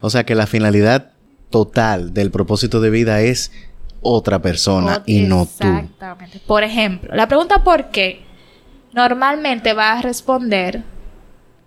[0.00, 1.12] O sea, que la finalidad
[1.50, 3.52] total del propósito de vida es
[4.00, 5.66] otra persona y no tú.
[5.66, 6.40] Exactamente.
[6.46, 8.22] Por ejemplo, la pregunta ¿por qué?
[8.92, 10.82] Normalmente va a responder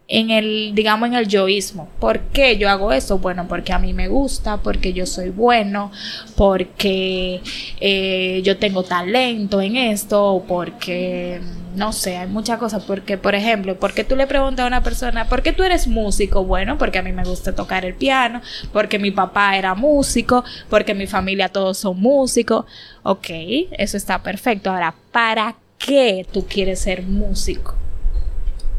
[0.07, 1.89] en el, digamos, en el yoísmo.
[1.99, 3.19] ¿Por qué yo hago eso?
[3.19, 5.91] Bueno, porque a mí me gusta, porque yo soy bueno,
[6.35, 7.41] porque
[7.81, 11.41] eh, yo tengo talento en esto, porque,
[11.75, 12.83] no sé, hay muchas cosas.
[12.85, 15.87] Porque, por ejemplo, ¿por qué tú le preguntas a una persona, ¿por qué tú eres
[15.87, 16.45] músico?
[16.45, 18.41] Bueno, porque a mí me gusta tocar el piano,
[18.71, 22.65] porque mi papá era músico, porque mi familia todos son músicos.
[23.03, 23.27] Ok,
[23.71, 24.71] eso está perfecto.
[24.71, 27.75] Ahora, ¿para qué tú quieres ser músico?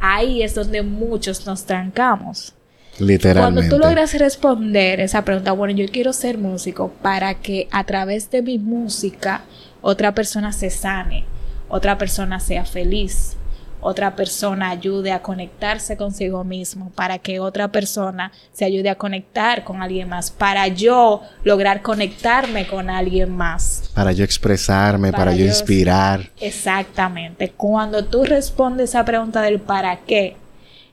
[0.01, 2.55] Ahí es donde muchos nos trancamos.
[2.99, 3.69] Literalmente.
[3.69, 8.31] Cuando tú logras responder esa pregunta, bueno, yo quiero ser músico para que a través
[8.31, 9.43] de mi música
[9.81, 11.25] otra persona se sane,
[11.69, 13.38] otra persona sea feliz,
[13.81, 19.65] otra persona ayude a conectarse consigo mismo, para que otra persona se ayude a conectar
[19.65, 23.91] con alguien más, para yo lograr conectarme con alguien más.
[23.95, 26.31] Para yo expresarme, para, yo, inspirar.
[26.41, 27.53] Exactamente.
[27.57, 30.37] Cuando tú respondes esa pregunta del para qué,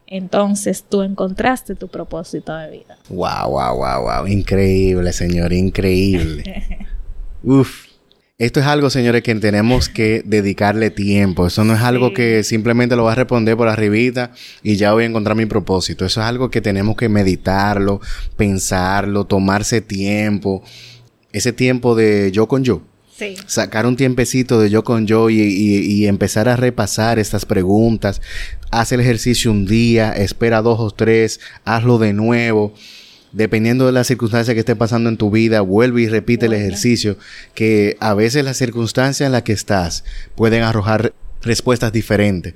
[0.08, 2.98] entonces tú encontraste tu propósito de vida.
[3.10, 4.28] Wow, wow, wow, wow.
[4.28, 6.88] Increíble, señor, increíble.
[7.44, 7.85] Uf.
[8.38, 11.48] Esto es algo, señores, que tenemos que dedicarle tiempo.
[11.48, 15.04] Eso no es algo que simplemente lo va a responder por arribita y ya voy
[15.04, 16.06] a encontrar mi propósito.
[16.06, 18.02] Eso es algo que tenemos que meditarlo,
[18.36, 20.66] pensarlo, tomarse tiempo.
[21.32, 22.82] Ese tiempo de yo con yo.
[23.18, 23.36] Sí.
[23.46, 28.22] Sacar un tiempecito de yo con yo y, y, empezar a repasar estas preguntas.
[28.70, 32.74] Haz el ejercicio un día, espera dos o tres, hazlo de nuevo
[33.36, 37.18] dependiendo de las circunstancias que esté pasando en tu vida, vuelve y repite el ejercicio,
[37.54, 42.54] que a veces las circunstancias en las que estás pueden arrojar respuestas diferentes.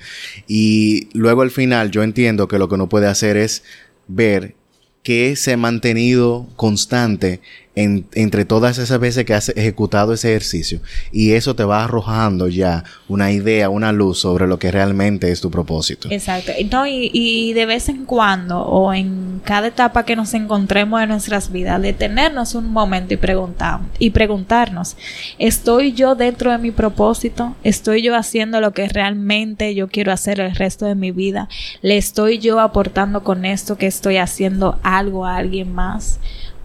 [0.48, 3.62] Y luego al final yo entiendo que lo que uno puede hacer es
[4.08, 4.56] ver
[5.04, 7.42] que se ha mantenido constante
[7.76, 12.84] entre todas esas veces que has ejecutado ese ejercicio y eso te va arrojando ya
[13.08, 16.10] una idea, una luz sobre lo que realmente es tu propósito.
[16.12, 16.52] Exacto.
[16.72, 21.10] No, y, y de vez en cuando o en cada etapa que nos encontremos en
[21.10, 24.98] nuestras vidas, detenernos un momento y preguntar y preguntarnos,
[25.38, 27.56] ¿estoy yo dentro de mi propósito?
[27.64, 31.48] ¿Estoy yo haciendo lo que realmente yo quiero hacer el resto de mi vida?
[31.82, 36.20] ¿Le estoy yo aportando con esto que estoy haciendo algo a alguien más?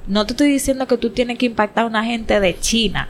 [0.07, 3.09] No te estoy diciendo que tú tienes que impactar a una gente de China.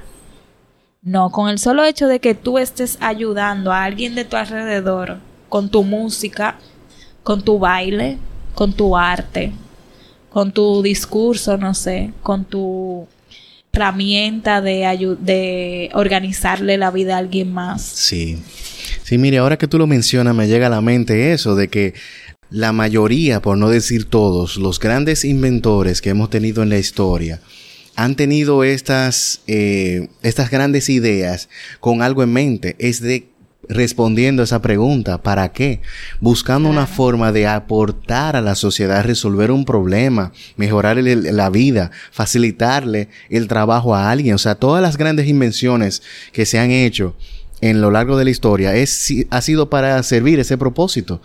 [1.02, 5.18] No, con el solo hecho de que tú estés ayudando a alguien de tu alrededor
[5.48, 6.58] con tu música,
[7.22, 8.18] con tu baile,
[8.54, 9.52] con tu arte,
[10.30, 13.06] con tu discurso, no sé, con tu
[13.72, 17.82] herramienta de, de organizarle la vida a alguien más.
[17.82, 18.42] Sí.
[19.02, 21.94] Sí, mire, ahora que tú lo mencionas, me llega a la mente eso de que
[22.50, 27.40] la mayoría, por no decir todos, los grandes inventores que hemos tenido en la historia,
[27.96, 31.48] han tenido estas, eh, estas grandes ideas
[31.80, 33.28] con algo en mente, es de
[33.68, 35.80] respondiendo a esa pregunta, ¿para qué?
[36.20, 43.08] Buscando una forma de aportar a la sociedad, resolver un problema, mejorar la vida, facilitarle
[43.30, 44.34] el trabajo a alguien.
[44.34, 46.02] O sea, todas las grandes invenciones
[46.32, 47.16] que se han hecho
[47.60, 51.22] en lo largo de la historia es, ha sido para servir ese propósito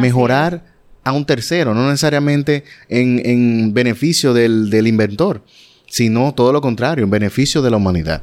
[0.00, 0.64] mejorar
[1.04, 5.42] a un tercero, no necesariamente en, beneficio del, del, inventor,
[5.88, 8.22] sino todo lo contrario, en beneficio de la humanidad.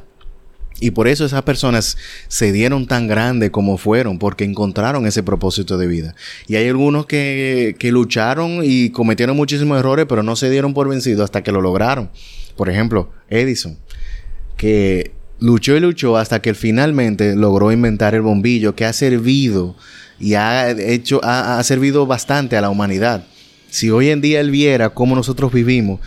[0.80, 1.96] Y por eso esas personas
[2.28, 6.14] se dieron tan grande como fueron, porque encontraron ese propósito de vida.
[6.46, 10.88] Y hay algunos que, que lucharon y cometieron muchísimos errores, pero no se dieron por
[10.88, 12.10] vencidos hasta que lo lograron.
[12.56, 13.78] Por ejemplo, Edison,
[14.56, 19.76] que luchó y luchó hasta que finalmente logró inventar el bombillo que ha servido
[20.18, 23.24] y ha hecho, ha, servido bastante a la humanidad.
[23.68, 26.00] Si hoy en día él viera cómo nosotros vivimos,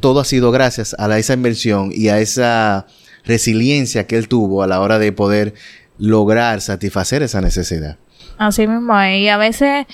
[0.00, 2.86] todo ha sido gracias a esa inversión y a esa
[3.24, 5.54] resiliencia que él tuvo a la hora de poder
[5.98, 7.96] lograr satisfacer esa necesidad.
[8.38, 9.86] Así mismo, y a veces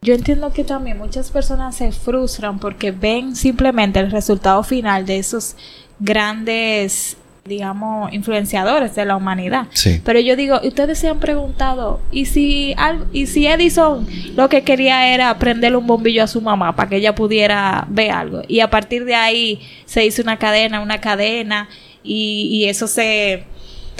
[0.00, 5.18] yo entiendo que también muchas personas se frustran porque ven simplemente el resultado final de
[5.18, 5.56] esos
[5.98, 9.66] grandes digamos, influenciadores de la humanidad.
[10.04, 12.74] Pero yo digo, ustedes se han preguntado, ¿y si,
[13.12, 16.96] ¿y si Edison lo que quería era prenderle un bombillo a su mamá para que
[16.96, 18.42] ella pudiera ver algo?
[18.48, 21.68] Y a partir de ahí se hizo una cadena, una cadena,
[22.02, 23.44] y, y eso se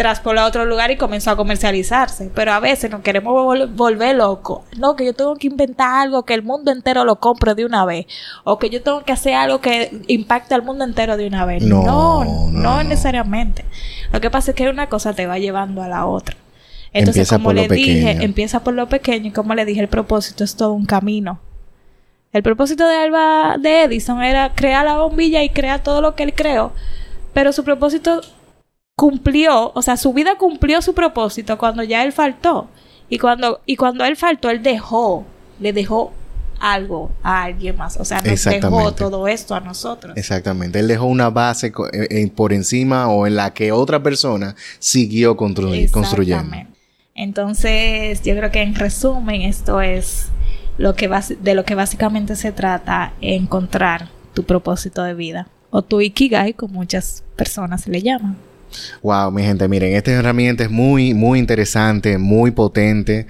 [0.00, 2.30] traspoló a otro lugar y comenzó a comercializarse.
[2.34, 3.34] Pero a veces nos queremos
[3.74, 4.62] volver locos.
[4.78, 7.84] No, que yo tengo que inventar algo que el mundo entero lo compre de una
[7.84, 8.06] vez.
[8.44, 11.62] O que yo tengo que hacer algo que impacte al mundo entero de una vez.
[11.62, 13.66] No, no, no, necesariamente.
[14.10, 16.34] Lo que pasa es que una cosa te va llevando a la otra.
[16.94, 20.56] Entonces, como le dije, empieza por lo pequeño y como le dije, el propósito es
[20.56, 21.40] todo un camino.
[22.32, 26.22] El propósito de Alba de Edison era crear la bombilla y crear todo lo que
[26.22, 26.72] él creó.
[27.34, 28.22] Pero su propósito
[29.00, 32.68] cumplió, o sea, su vida cumplió su propósito cuando ya él faltó.
[33.08, 35.24] Y cuando, y cuando él faltó, él dejó,
[35.58, 36.12] le dejó
[36.60, 37.96] algo a alguien más.
[37.96, 40.14] O sea, nos dejó todo esto a nosotros.
[40.18, 40.80] Exactamente.
[40.80, 46.54] Él dejó una base eh, por encima o en la que otra persona siguió construyendo.
[47.14, 50.26] Entonces, yo creo que en resumen, esto es
[50.76, 51.08] lo que
[51.40, 56.74] de lo que básicamente se trata, encontrar tu propósito de vida o tu ikigai, como
[56.74, 58.49] muchas personas le llaman.
[59.02, 63.26] Wow, mi gente, miren, esta herramienta es muy, muy interesante, muy potente.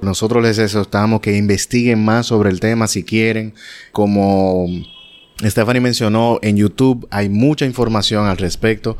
[0.00, 3.54] Nosotros les exhortamos que investiguen más sobre el tema si quieren.
[3.92, 4.66] Como
[5.40, 8.96] Stephanie mencionó, en YouTube hay mucha información al respecto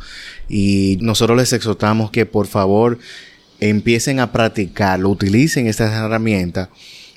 [0.48, 2.98] y nosotros les exhortamos que por favor
[3.60, 6.68] empiecen a practicarlo, utilicen estas herramientas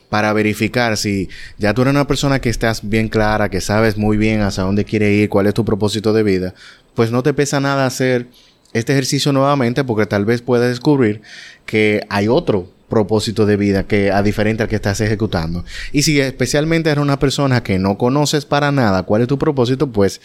[0.09, 4.17] para verificar si ya tú eres una persona que estás bien clara, que sabes muy
[4.17, 6.53] bien hacia dónde quiere ir, cuál es tu propósito de vida,
[6.93, 8.27] pues no te pesa nada hacer
[8.75, 11.21] este ejercicio nuevamente porque tal vez puedas descubrir
[11.65, 15.63] que hay otro propósito de vida que a diferente al que estás ejecutando.
[15.93, 19.91] Y si especialmente eres una persona que no conoces para nada cuál es tu propósito,
[19.91, 20.19] pues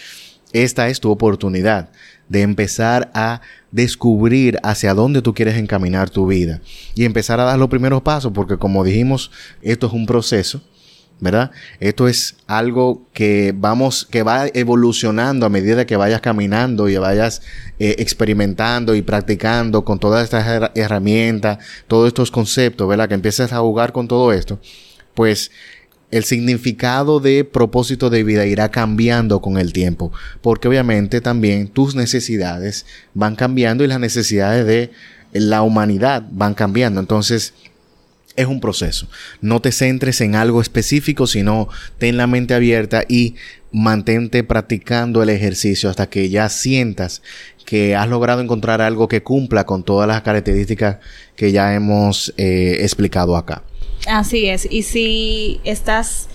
[0.53, 1.91] esta es tu oportunidad
[2.29, 3.41] de empezar a
[3.71, 6.61] descubrir hacia dónde tú quieres encaminar tu vida
[6.97, 9.31] y empezar a dar los primeros pasos, porque como dijimos,
[9.63, 10.61] esto es un proceso,
[11.21, 11.51] ¿verdad?
[11.81, 17.43] Esto es algo que vamos, que va evolucionando a medida que vayas caminando y vayas
[17.79, 23.09] eh, experimentando y practicando con todas estas herramientas, todos estos conceptos, ¿verdad?
[23.09, 24.59] Que empieces a jugar con todo esto,
[25.15, 25.51] pues
[26.11, 30.13] el significado de propósito de vida irá cambiando con el tiempo,
[30.43, 34.91] porque obviamente también tus necesidades van cambiando y las necesidades de
[35.33, 37.01] la humanidad van cambiando.
[37.01, 37.55] Entonces,
[38.41, 39.09] es un proceso.
[39.41, 41.69] No te centres en algo específico, sino
[41.99, 43.35] ten la mente abierta y
[43.73, 47.23] mantente practicando el ejercicio hasta que ya sientas
[47.65, 50.97] que has logrado encontrar algo que cumpla con todas las características
[51.37, 53.63] que ya hemos eh, explicado acá.
[54.09, 54.67] Así es.
[54.69, 56.29] Y si estás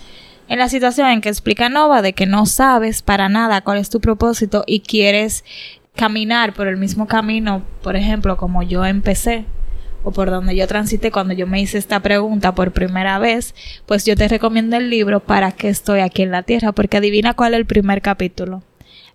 [0.48, 3.90] en la situación en que explica Nova de que no sabes para nada cuál es
[3.90, 5.44] tu propósito y quieres
[5.94, 9.44] caminar por el mismo camino, por ejemplo, como yo empecé
[10.06, 14.04] o por donde yo transité cuando yo me hice esta pregunta por primera vez, pues
[14.04, 17.54] yo te recomiendo el libro Para qué estoy aquí en la Tierra, porque adivina cuál
[17.54, 18.62] es el primer capítulo.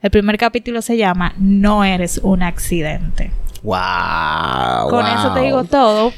[0.01, 3.31] El primer capítulo se llama No eres un accidente.
[3.63, 4.89] Wow.
[4.89, 6.11] Con eso te digo todo,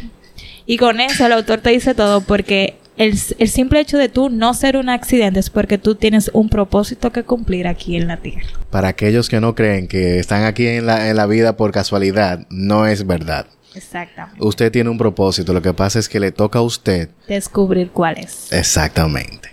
[0.65, 4.55] y con eso el autor te dice todo porque el, simple hecho de tú no
[4.55, 8.47] ser un accidente es porque tú tienes un propósito que cumplir aquí en la tierra.
[8.71, 12.47] Para aquellos que no creen que están aquí en la, en la vida por casualidad,
[12.49, 13.45] no es verdad.
[13.75, 14.43] Exactamente.
[14.43, 18.17] Usted tiene un propósito, lo que pasa es que le toca a usted descubrir cuál
[18.17, 18.51] es.
[18.51, 19.49] Exactamente.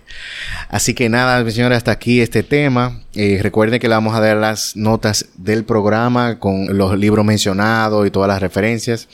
[0.69, 3.03] Así que nada, mi señora, hasta aquí este tema.
[3.15, 8.07] Eh, recuerden que le vamos a dar las notas del programa con los libros mencionados
[8.07, 9.09] y todas las referencias.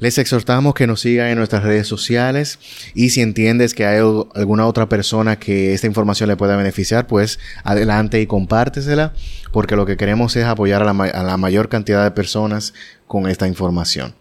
[0.00, 2.60] Les exhortamos que nos sigan en nuestras redes sociales
[2.94, 7.40] y si entiendes que hay alguna otra persona que esta información le pueda beneficiar, pues
[7.64, 9.12] adelante y compártesela
[9.50, 12.74] porque lo que queremos es apoyar a la, a la mayor cantidad de personas
[13.08, 14.14] con esta información.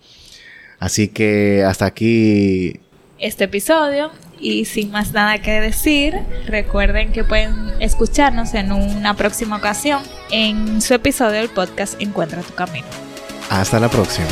[0.80, 2.80] Así que hasta aquí
[3.20, 6.14] este episodio y sin más nada que decir,
[6.46, 12.54] recuerden que pueden escucharnos en una próxima ocasión en su episodio del podcast Encuentra tu
[12.54, 12.86] camino.
[13.50, 14.28] Hasta la próxima.